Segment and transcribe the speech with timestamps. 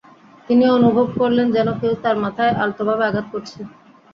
[0.47, 3.59] তিনি অনুভব করলেন, যেন কেউ তার মাথায় আলতোভাবে আঘাত করছে।